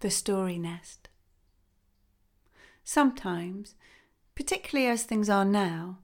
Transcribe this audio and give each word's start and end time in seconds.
the 0.00 0.10
story 0.10 0.58
nest. 0.58 1.08
Sometimes, 2.84 3.74
particularly 4.34 4.90
as 4.90 5.04
things 5.04 5.30
are 5.30 5.44
now, 5.44 5.98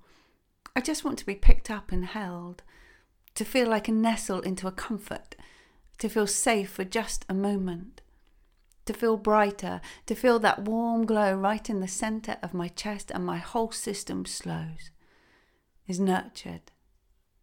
I 0.74 0.80
just 0.80 1.04
want 1.04 1.18
to 1.18 1.26
be 1.26 1.34
picked 1.34 1.70
up 1.70 1.90
and 1.90 2.04
held, 2.04 2.62
to 3.34 3.44
feel 3.44 3.68
like 3.68 3.88
a 3.88 3.92
nestle 3.92 4.40
into 4.40 4.66
a 4.66 4.72
comfort, 4.72 5.34
to 5.98 6.08
feel 6.08 6.26
safe 6.26 6.70
for 6.70 6.84
just 6.84 7.24
a 7.28 7.34
moment, 7.34 8.02
to 8.84 8.92
feel 8.92 9.16
brighter, 9.16 9.80
to 10.06 10.14
feel 10.14 10.38
that 10.38 10.62
warm 10.62 11.06
glow 11.06 11.34
right 11.34 11.68
in 11.68 11.80
the 11.80 11.88
centre 11.88 12.36
of 12.42 12.54
my 12.54 12.68
chest 12.68 13.10
and 13.10 13.24
my 13.24 13.38
whole 13.38 13.72
system 13.72 14.24
slows, 14.24 14.90
is 15.86 15.98
nurtured, 15.98 16.72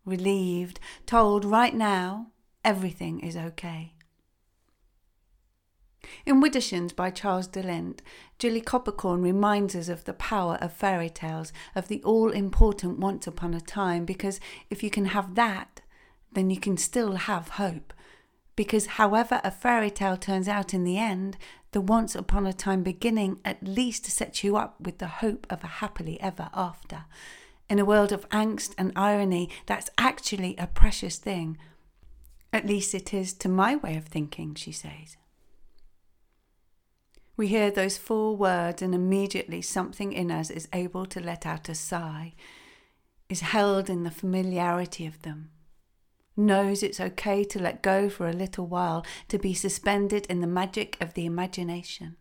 relieved, 0.05 0.79
told 1.05 1.43
right 1.43 1.73
now 1.73 2.27
everything 2.63 3.19
is 3.19 3.35
okay. 3.35 3.93
In 6.25 6.41
Widdershins 6.41 6.95
by 6.95 7.09
Charles 7.09 7.47
DeLint, 7.47 7.99
Jilly 8.39 8.61
Coppercorn 8.61 9.21
reminds 9.21 9.75
us 9.75 9.89
of 9.89 10.05
the 10.05 10.13
power 10.13 10.57
of 10.61 10.73
fairy 10.73 11.09
tales, 11.09 11.51
of 11.75 11.87
the 11.87 12.01
all 12.03 12.31
important 12.31 12.99
once 12.99 13.27
upon 13.27 13.53
a 13.53 13.61
time, 13.61 14.05
because 14.05 14.39
if 14.69 14.83
you 14.83 14.89
can 14.89 15.05
have 15.05 15.35
that, 15.35 15.81
then 16.31 16.49
you 16.49 16.59
can 16.59 16.77
still 16.77 17.13
have 17.13 17.49
hope. 17.49 17.93
Because 18.55 18.85
however 18.85 19.41
a 19.43 19.51
fairy 19.51 19.89
tale 19.89 20.17
turns 20.17 20.47
out 20.47 20.73
in 20.73 20.83
the 20.83 20.97
end, 20.97 21.37
the 21.71 21.81
once 21.81 22.15
upon 22.15 22.45
a 22.45 22.53
time 22.53 22.83
beginning 22.83 23.39
at 23.43 23.63
least 23.63 24.05
sets 24.05 24.43
you 24.43 24.55
up 24.55 24.79
with 24.79 24.99
the 24.99 25.07
hope 25.07 25.47
of 25.49 25.63
a 25.63 25.67
happily 25.67 26.21
ever 26.21 26.49
after. 26.53 27.05
In 27.69 27.79
a 27.79 27.85
world 27.85 28.11
of 28.11 28.29
angst 28.29 28.75
and 28.77 28.91
irony, 28.95 29.49
that's 29.65 29.89
actually 29.97 30.55
a 30.57 30.67
precious 30.67 31.17
thing. 31.17 31.57
At 32.51 32.67
least 32.67 32.93
it 32.93 33.13
is 33.13 33.33
to 33.35 33.49
my 33.49 33.75
way 33.75 33.95
of 33.95 34.05
thinking, 34.05 34.53
she 34.53 34.71
says. 34.71 35.17
We 37.35 37.47
hear 37.47 37.71
those 37.71 37.97
four 37.97 38.35
words, 38.35 38.81
and 38.81 38.93
immediately 38.93 39.61
something 39.61 40.13
in 40.13 40.29
us 40.29 40.49
is 40.49 40.67
able 40.71 41.05
to 41.07 41.19
let 41.19 41.45
out 41.45 41.67
a 41.69 41.75
sigh, 41.75 42.33
is 43.27 43.41
held 43.41 43.89
in 43.89 44.03
the 44.03 44.11
familiarity 44.11 45.07
of 45.07 45.21
them, 45.23 45.49
knows 46.37 46.83
it's 46.83 46.99
okay 46.99 47.43
to 47.45 47.59
let 47.59 47.81
go 47.81 48.09
for 48.09 48.27
a 48.27 48.33
little 48.33 48.67
while, 48.67 49.03
to 49.29 49.39
be 49.39 49.53
suspended 49.53 50.27
in 50.27 50.41
the 50.41 50.47
magic 50.47 50.95
of 51.01 51.15
the 51.15 51.25
imagination. 51.25 52.17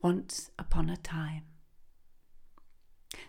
Once 0.00 0.50
upon 0.58 0.88
a 0.88 0.96
time. 0.96 1.44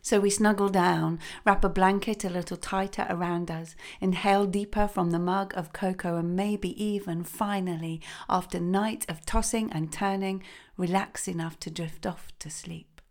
So 0.02 0.20
we 0.20 0.30
snuggle 0.30 0.70
down, 0.70 1.20
wrap 1.45 1.64
a 1.64 1.70
blanket 1.70 2.23
a 2.23 2.30
little 2.30 2.58
tighter 2.58 3.06
around 3.09 3.52
us, 3.52 3.75
inhale 4.00 4.45
deeper 4.45 4.88
from 4.88 5.11
the 5.11 5.19
mug 5.19 5.53
of 5.56 5.73
cocoa, 5.73 6.17
and 6.17 6.36
maybe 6.36 6.81
even, 6.81 7.23
finally, 7.23 8.02
after 8.30 8.59
nights 8.59 9.06
of 9.09 9.25
tossing 9.25 9.72
and 9.72 9.92
turning, 9.92 10.44
relax 10.78 11.28
enough 11.28 11.59
to 11.59 11.69
drift 11.69 12.06
off 12.06 12.31
to 12.39 12.50
sleep. 12.50 13.02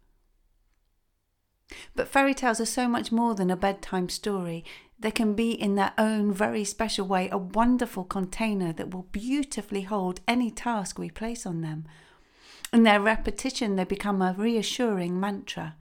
But 1.95 2.09
fairy 2.09 2.35
tales 2.35 2.61
are 2.61 2.67
so 2.67 2.89
much 2.89 3.11
more 3.13 3.35
than 3.35 3.51
a 3.51 3.57
bedtime 3.57 4.09
story. 4.09 4.65
They 4.99 5.11
can 5.11 5.35
be, 5.35 5.51
in 5.51 5.75
their 5.75 5.93
own 5.99 6.33
very 6.33 6.65
special 6.65 7.07
way, 7.07 7.29
a 7.31 7.37
wonderful 7.39 8.05
container 8.05 8.73
that 8.73 8.95
will 8.95 9.09
beautifully 9.13 9.83
hold 9.83 10.21
any 10.27 10.51
task 10.51 10.99
we 10.99 11.11
place 11.11 11.45
on 11.45 11.61
them. 11.61 11.87
In 12.73 12.85
their 12.85 13.01
repetition, 13.01 13.77
they 13.77 13.85
become 13.85 14.23
a 14.23 14.35
reassuring 14.37 15.21
mantra 15.21 15.77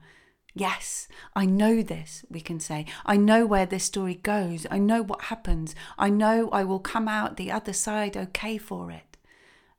Yes, 0.58 1.06
I 1.34 1.44
know 1.44 1.82
this, 1.82 2.24
we 2.30 2.40
can 2.40 2.60
say. 2.60 2.86
I 3.04 3.18
know 3.18 3.44
where 3.44 3.66
this 3.66 3.84
story 3.84 4.14
goes. 4.14 4.66
I 4.70 4.78
know 4.78 5.02
what 5.02 5.24
happens. 5.24 5.74
I 5.98 6.08
know 6.08 6.48
I 6.48 6.64
will 6.64 6.78
come 6.78 7.08
out 7.08 7.36
the 7.36 7.52
other 7.52 7.74
side 7.74 8.16
okay 8.16 8.56
for 8.56 8.90
it. 8.90 9.18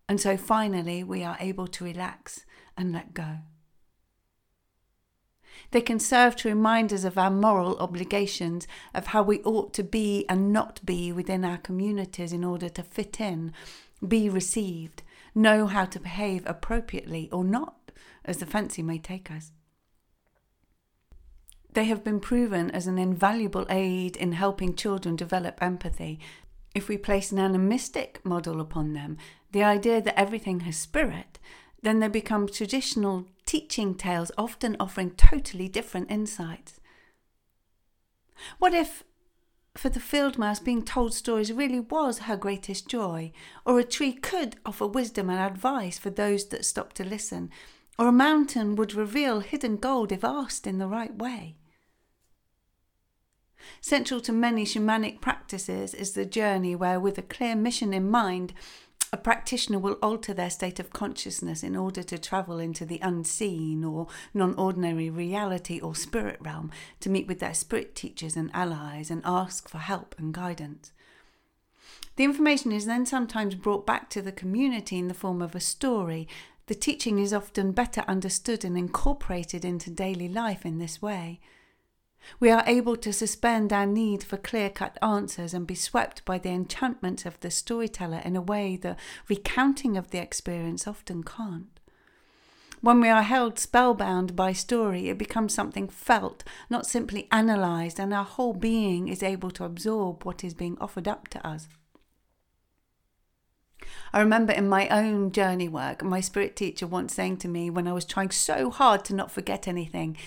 And 0.08 0.22
so 0.22 0.38
finally, 0.38 1.04
we 1.04 1.24
are 1.24 1.36
able 1.40 1.66
to 1.66 1.84
relax 1.84 2.46
and 2.78 2.94
let 2.94 3.16
go. 3.16 3.40
They 5.72 5.82
can 5.82 5.98
serve 5.98 6.36
to 6.38 6.50
remind 6.50 6.94
us 6.94 7.04
of 7.04 7.18
our 7.18 7.32
moral 7.32 7.76
obligations, 7.80 8.68
of 8.94 9.08
how 9.08 9.24
we 9.24 9.42
ought 9.42 9.74
to 9.74 9.84
be 9.84 10.28
and 10.30 10.54
not 10.54 10.86
be 10.86 11.12
within 11.12 11.44
our 11.44 11.58
communities 11.58 12.32
in 12.32 12.44
order 12.44 12.70
to 12.70 12.84
fit 12.84 13.20
in, 13.20 13.52
be 14.08 14.30
received, 14.30 15.02
know 15.34 15.66
how 15.66 15.86
to 15.86 16.00
behave 16.00 16.44
appropriately 16.46 17.30
or 17.32 17.44
not, 17.44 17.92
as 18.24 18.38
the 18.38 18.46
fancy 18.46 18.84
may 18.84 19.00
take 19.00 19.32
us. 19.32 19.54
They 21.74 21.86
have 21.86 22.04
been 22.04 22.20
proven 22.20 22.72
as 22.72 22.88
an 22.88 22.98
invaluable 22.98 23.66
aid 23.70 24.16
in 24.16 24.32
helping 24.32 24.76
children 24.76 25.16
develop 25.16 25.62
empathy. 25.62 26.20
If 26.74 26.88
we 26.88 26.98
place 26.98 27.32
an 27.32 27.40
animistic 27.40 28.24
model 28.26 28.60
upon 28.62 28.94
them, 28.94 29.18
the 29.52 29.64
idea 29.64 30.02
that 30.02 30.20
everything 30.20 30.62
has 30.62 30.78
spirit, 30.78 31.40
then 31.82 32.00
they 32.00 32.08
become 32.08 32.48
traditional 32.48 33.26
teaching 33.46 33.96
tales, 33.96 34.32
often 34.38 34.76
offering 34.80 35.12
totally 35.12 35.68
different 35.68 36.12
insights. 36.12 36.80
What 38.60 38.74
if, 38.74 39.04
for 39.76 39.90
the 39.90 40.00
field 40.00 40.38
mouse, 40.38 40.60
being 40.60 40.84
told 40.84 41.14
stories 41.14 41.54
really 41.54 41.80
was 41.80 42.20
her 42.20 42.36
greatest 42.36 42.88
joy, 42.88 43.32
or 43.66 43.80
a 43.80 43.84
tree 43.84 44.14
could 44.14 44.58
offer 44.66 44.88
wisdom 44.88 45.30
and 45.30 45.40
advice 45.40 45.98
for 45.98 46.10
those 46.10 46.48
that 46.48 46.66
stop 46.66 46.94
to 46.94 47.04
listen, 47.04 47.50
or 47.98 48.08
a 48.08 48.12
mountain 48.12 48.76
would 48.76 48.94
reveal 48.94 49.40
hidden 49.40 49.78
gold 49.78 50.12
if 50.12 50.24
asked 50.24 50.68
in 50.68 50.78
the 50.78 50.88
right 50.88 51.16
way? 51.16 51.56
Central 53.82 54.20
to 54.22 54.32
many 54.32 54.66
shamanic 54.66 55.20
practices 55.20 55.94
is 55.94 56.14
the 56.14 56.26
journey 56.26 56.76
where, 56.76 57.00
with 57.00 57.18
a 57.18 57.24
clear 57.24 57.56
mission 57.56 57.94
in 57.94 58.10
mind, 58.10 58.54
a 59.14 59.18
practitioner 59.18 59.80
will 59.80 59.98
alter 60.02 60.34
their 60.34 60.50
state 60.50 60.80
of 60.80 60.92
consciousness 60.92 61.64
in 61.64 61.76
order 61.76 62.04
to 62.04 62.18
travel 62.18 62.60
into 62.60 62.86
the 62.86 63.00
unseen 63.02 63.84
or 63.84 64.08
non 64.34 64.54
ordinary 64.56 65.10
reality 65.10 65.80
or 65.80 65.96
spirit 65.96 66.38
realm 66.42 66.72
to 67.00 67.10
meet 67.10 67.28
with 67.28 67.40
their 67.40 67.54
spirit 67.54 67.96
teachers 67.96 68.36
and 68.36 68.52
allies 68.54 69.10
and 69.10 69.22
ask 69.24 69.70
for 69.70 69.78
help 69.78 70.14
and 70.18 70.34
guidance. 70.34 70.92
The 72.18 72.26
information 72.26 72.72
is 72.72 72.86
then 72.86 73.06
sometimes 73.06 73.56
brought 73.56 73.86
back 73.86 74.10
to 74.10 74.22
the 74.22 74.32
community 74.32 74.98
in 74.98 75.08
the 75.08 75.14
form 75.14 75.42
of 75.42 75.56
a 75.56 75.60
story. 75.60 76.28
The 76.68 76.76
teaching 76.76 77.20
is 77.20 77.34
often 77.34 77.72
better 77.72 78.04
understood 78.08 78.66
and 78.66 78.78
incorporated 78.78 79.64
into 79.64 79.90
daily 79.90 80.28
life 80.28 80.66
in 80.66 80.80
this 80.80 81.02
way. 81.02 81.40
We 82.42 82.50
are 82.52 82.64
able 82.68 82.98
to 82.98 83.14
suspend 83.14 83.72
our 83.72 83.86
need 83.86 84.22
for 84.22 84.36
clear 84.36 84.70
cut 84.70 84.98
answers 85.02 85.54
and 85.54 85.66
be 85.66 85.76
swept 85.76 86.26
by 86.26 86.38
the 86.38 86.50
enchantment 86.50 87.26
of 87.26 87.40
the 87.40 87.52
storyteller 87.52 88.22
in 88.26 88.36
a 88.36 88.42
way 88.42 88.76
the 88.76 88.98
recounting 89.30 89.96
of 89.96 90.12
the 90.12 90.22
experience 90.22 90.88
often 90.88 91.24
can't. 91.24 91.80
When 92.82 93.00
we 93.00 93.08
are 93.08 93.24
held 93.24 93.58
spellbound 93.58 94.36
by 94.36 94.52
story, 94.52 95.08
it 95.08 95.18
becomes 95.18 95.54
something 95.54 95.88
felt, 95.88 96.44
not 96.70 96.86
simply 96.86 97.30
analysed, 97.32 97.98
and 97.98 98.14
our 98.14 98.26
whole 98.26 98.54
being 98.54 99.08
is 99.08 99.24
able 99.24 99.52
to 99.52 99.64
absorb 99.64 100.26
what 100.26 100.44
is 100.44 100.54
being 100.54 100.78
offered 100.80 101.08
up 101.08 101.30
to 101.30 101.48
us. 101.48 101.70
I 104.14 104.20
remember 104.20 104.54
in 104.54 104.70
my 104.70 104.88
own 104.90 105.32
journey 105.32 105.68
work, 105.68 106.04
my 106.04 106.22
spirit 106.22 106.56
teacher 106.56 106.88
once 106.88 107.14
saying 107.14 107.38
to 107.38 107.48
me 107.48 107.70
when 107.70 107.88
I 107.88 107.94
was 107.94 108.06
trying 108.06 108.32
so 108.32 108.70
hard 108.70 109.06
to 109.06 109.16
not 109.16 109.32
forget 109.32 109.68
anything, 109.68 110.18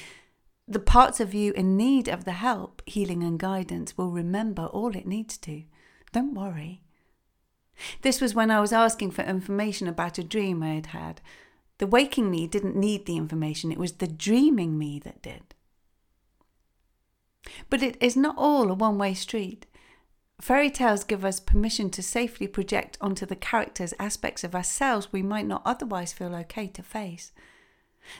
the 0.67 0.79
parts 0.79 1.19
of 1.19 1.35
you 1.35 1.53
in 1.53 1.77
need 1.77 2.09
of 2.09 2.25
the 2.25 2.33
help, 2.33 2.83
healing, 2.87 3.23
and 3.23 3.39
guidance 3.39 3.99
will 3.99 4.11
remember 4.11 4.67
all 4.67 4.95
it 4.95 5.07
needs 5.07 5.37
to. 5.39 5.65
Don't 6.13 6.35
worry. 6.35 6.83
This 8.03 8.21
was 8.21 8.35
when 8.35 8.51
I 8.51 8.61
was 8.61 8.73
asking 8.73 9.11
for 9.11 9.23
information 9.23 9.89
about 9.89 10.19
a 10.19 10.25
dream 10.25 10.63
I 10.63 10.75
had 10.75 10.87
had. 10.87 11.21
The 11.79 11.87
waking 11.87 12.31
me 12.31 12.47
didn't 12.47 12.77
need 12.77 13.07
the 13.07 13.17
information, 13.17 13.73
it 13.73 13.79
was 13.79 13.93
the 13.95 14.07
dreaming 14.07 14.79
me 14.79 15.01
that 15.01 15.23
did. 15.23 15.55
But 17.69 17.83
it 17.83 17.97
is 18.01 18.17
not 18.17 18.37
all 18.37 18.71
a 18.71 18.75
one 18.75 18.99
way 18.99 19.15
street. 19.15 19.67
Fairy 20.41 20.71
tales 20.71 21.05
give 21.05 21.23
us 21.23 21.39
permission 21.39 21.91
to 21.91 22.03
safely 22.03 22.47
project 22.47 22.97
onto 22.99 23.27
the 23.27 23.37
characters 23.37 23.93
aspects 23.99 24.43
of 24.43 24.55
ourselves 24.55 25.13
we 25.13 25.23
might 25.23 25.47
not 25.47 25.61
otherwise 25.67 26.15
feel 26.15 26.35
okay 26.35 26.67
to 26.69 26.83
face. 26.83 27.31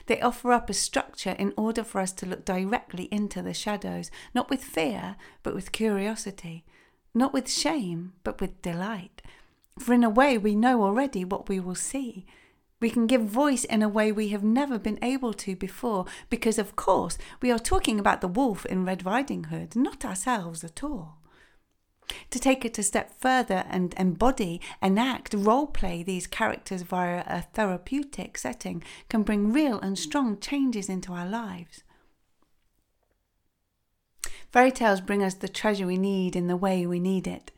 They 0.05 0.21
offer 0.21 0.51
up 0.51 0.69
a 0.69 0.73
structure 0.73 1.35
in 1.39 1.51
order 1.57 1.83
for 1.83 1.99
us 1.99 2.11
to 2.13 2.27
look 2.27 2.45
directly 2.45 3.05
into 3.11 3.41
the 3.41 3.55
shadows, 3.55 4.11
not 4.35 4.51
with 4.51 4.63
fear, 4.63 5.15
but 5.41 5.55
with 5.55 5.71
curiosity, 5.71 6.63
not 7.15 7.33
with 7.33 7.51
shame, 7.51 8.13
but 8.23 8.39
with 8.39 8.61
delight. 8.61 9.23
For 9.79 9.93
in 9.93 10.03
a 10.03 10.09
way, 10.09 10.37
we 10.37 10.55
know 10.55 10.83
already 10.83 11.25
what 11.25 11.49
we 11.49 11.59
will 11.59 11.75
see. 11.75 12.27
We 12.79 12.91
can 12.91 13.07
give 13.07 13.23
voice 13.23 13.63
in 13.63 13.81
a 13.81 13.89
way 13.89 14.11
we 14.11 14.29
have 14.29 14.43
never 14.43 14.77
been 14.77 14.99
able 15.01 15.33
to 15.33 15.55
before, 15.55 16.05
because, 16.29 16.59
of 16.59 16.75
course, 16.75 17.17
we 17.41 17.51
are 17.51 17.59
talking 17.59 17.99
about 17.99 18.21
the 18.21 18.27
wolf 18.27 18.63
in 18.67 18.85
Red 18.85 19.05
Riding 19.05 19.45
Hood, 19.45 19.75
not 19.75 20.05
ourselves 20.05 20.63
at 20.63 20.83
all. 20.83 21.20
To 22.31 22.39
take 22.39 22.65
it 22.65 22.77
a 22.77 22.83
step 22.83 23.19
further 23.19 23.65
and 23.69 23.93
embody, 23.97 24.61
enact, 24.81 25.33
role 25.33 25.67
play 25.67 26.03
these 26.03 26.27
characters 26.27 26.81
via 26.81 27.23
a 27.27 27.41
therapeutic 27.41 28.37
setting 28.37 28.83
can 29.09 29.23
bring 29.23 29.51
real 29.51 29.79
and 29.79 29.97
strong 29.97 30.39
changes 30.39 30.89
into 30.89 31.13
our 31.13 31.27
lives. 31.27 31.83
Fairy 34.51 34.71
tales 34.71 34.99
bring 34.99 35.23
us 35.23 35.35
the 35.35 35.47
treasure 35.47 35.87
we 35.87 35.97
need 35.97 36.35
in 36.35 36.47
the 36.47 36.57
way 36.57 36.85
we 36.85 36.99
need 36.99 37.25
it. 37.25 37.51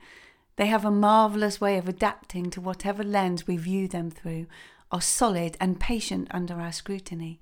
They 0.57 0.67
have 0.67 0.85
a 0.85 0.91
marvellous 0.91 1.59
way 1.59 1.77
of 1.77 1.88
adapting 1.88 2.51
to 2.51 2.61
whatever 2.61 3.03
lens 3.03 3.47
we 3.47 3.57
view 3.57 3.88
them 3.88 4.11
through, 4.11 4.45
are 4.91 5.01
solid 5.01 5.57
and 5.59 5.79
patient 5.79 6.27
under 6.29 6.61
our 6.61 6.71
scrutiny, 6.71 7.39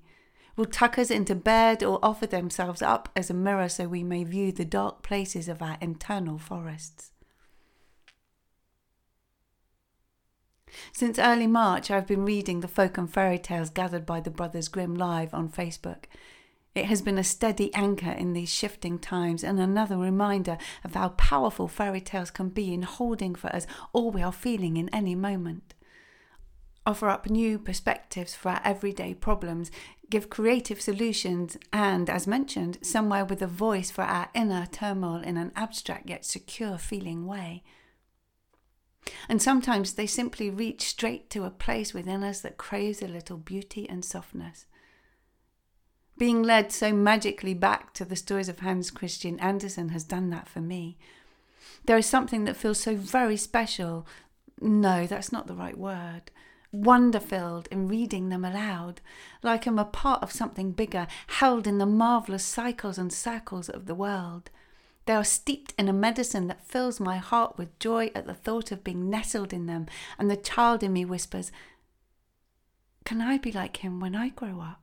will 0.56 0.66
tuck 0.66 0.98
us 0.98 1.10
into 1.10 1.34
bed 1.34 1.82
or 1.82 1.98
offer 2.02 2.26
themselves 2.26 2.82
up 2.82 3.08
as 3.16 3.30
a 3.30 3.34
mirror 3.34 3.68
so 3.68 3.88
we 3.88 4.02
may 4.02 4.24
view 4.24 4.52
the 4.52 4.64
dark 4.64 5.02
places 5.02 5.48
of 5.48 5.62
our 5.62 5.78
internal 5.80 6.38
forests. 6.38 7.12
Since 10.92 11.18
early 11.18 11.46
March, 11.46 11.90
I've 11.90 12.06
been 12.06 12.24
reading 12.24 12.60
the 12.60 12.68
folk 12.68 12.96
and 12.96 13.12
fairy 13.12 13.38
tales 13.38 13.70
gathered 13.70 14.06
by 14.06 14.20
the 14.20 14.30
Brothers 14.30 14.68
Grimm 14.68 14.94
live 14.94 15.34
on 15.34 15.50
Facebook. 15.50 16.04
It 16.74 16.86
has 16.86 17.02
been 17.02 17.18
a 17.18 17.24
steady 17.24 17.72
anchor 17.74 18.10
in 18.10 18.32
these 18.32 18.48
shifting 18.48 18.98
times 18.98 19.44
and 19.44 19.60
another 19.60 19.98
reminder 19.98 20.56
of 20.82 20.94
how 20.94 21.10
powerful 21.10 21.68
fairy 21.68 22.00
tales 22.00 22.30
can 22.30 22.48
be 22.48 22.72
in 22.72 22.82
holding 22.82 23.34
for 23.34 23.54
us 23.54 23.66
all 23.92 24.10
we 24.10 24.22
are 24.22 24.32
feeling 24.32 24.78
in 24.78 24.88
any 24.88 25.14
moment. 25.14 25.74
Offer 26.84 27.08
up 27.08 27.30
new 27.30 27.58
perspectives 27.58 28.34
for 28.34 28.50
our 28.50 28.60
everyday 28.64 29.14
problems, 29.14 29.70
give 30.10 30.28
creative 30.28 30.80
solutions, 30.80 31.56
and, 31.72 32.10
as 32.10 32.26
mentioned, 32.26 32.78
somewhere 32.82 33.24
with 33.24 33.40
a 33.40 33.46
voice 33.46 33.90
for 33.90 34.02
our 34.02 34.28
inner 34.34 34.66
turmoil 34.66 35.22
in 35.22 35.36
an 35.36 35.52
abstract 35.54 36.08
yet 36.08 36.24
secure 36.24 36.78
feeling 36.78 37.26
way. 37.26 37.62
And 39.28 39.40
sometimes 39.40 39.94
they 39.94 40.06
simply 40.06 40.50
reach 40.50 40.82
straight 40.82 41.30
to 41.30 41.44
a 41.44 41.50
place 41.50 41.94
within 41.94 42.22
us 42.22 42.40
that 42.40 42.56
craves 42.56 43.00
a 43.00 43.08
little 43.08 43.36
beauty 43.36 43.88
and 43.88 44.04
softness. 44.04 44.66
Being 46.18 46.42
led 46.42 46.72
so 46.72 46.92
magically 46.92 47.54
back 47.54 47.94
to 47.94 48.04
the 48.04 48.16
stories 48.16 48.48
of 48.48 48.60
Hans 48.60 48.90
Christian 48.90 49.40
Andersen 49.40 49.90
has 49.90 50.04
done 50.04 50.30
that 50.30 50.48
for 50.48 50.60
me. 50.60 50.98
There 51.86 51.96
is 51.96 52.06
something 52.06 52.44
that 52.44 52.56
feels 52.56 52.78
so 52.78 52.94
very 52.94 53.36
special. 53.36 54.06
No, 54.60 55.06
that's 55.06 55.32
not 55.32 55.46
the 55.46 55.54
right 55.54 55.76
word. 55.76 56.30
Wonder 56.72 57.20
filled 57.20 57.68
in 57.70 57.86
reading 57.86 58.30
them 58.30 58.46
aloud, 58.46 59.02
like 59.42 59.66
I'm 59.66 59.78
a 59.78 59.84
part 59.84 60.22
of 60.22 60.32
something 60.32 60.72
bigger, 60.72 61.06
held 61.26 61.66
in 61.66 61.76
the 61.76 61.86
marvellous 61.86 62.44
cycles 62.44 62.96
and 62.96 63.12
circles 63.12 63.68
of 63.68 63.84
the 63.84 63.94
world. 63.94 64.50
They 65.04 65.14
are 65.14 65.24
steeped 65.24 65.74
in 65.78 65.88
a 65.88 65.92
medicine 65.92 66.46
that 66.46 66.66
fills 66.66 66.98
my 66.98 67.18
heart 67.18 67.58
with 67.58 67.78
joy 67.78 68.10
at 68.14 68.26
the 68.26 68.34
thought 68.34 68.72
of 68.72 68.84
being 68.84 69.10
nestled 69.10 69.52
in 69.52 69.66
them, 69.66 69.86
and 70.18 70.30
the 70.30 70.36
child 70.36 70.82
in 70.82 70.92
me 70.94 71.04
whispers, 71.04 71.52
Can 73.04 73.20
I 73.20 73.36
be 73.36 73.52
like 73.52 73.78
him 73.78 74.00
when 74.00 74.14
I 74.14 74.30
grow 74.30 74.60
up? 74.60 74.81